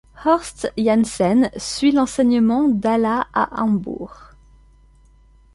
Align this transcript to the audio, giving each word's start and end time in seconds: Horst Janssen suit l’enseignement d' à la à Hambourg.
Horst 0.25 0.67
Janssen 0.79 1.41
suit 1.57 1.91
l’enseignement 1.91 2.67
d' 2.67 2.87
à 2.91 2.97
la 2.97 3.27
à 3.35 3.61
Hambourg. 3.61 4.31